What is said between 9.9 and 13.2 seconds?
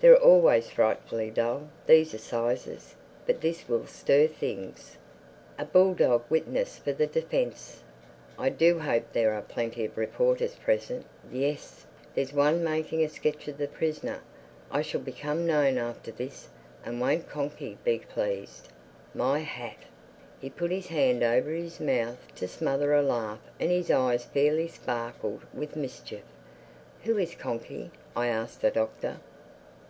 reporters present—Yes, there's one making a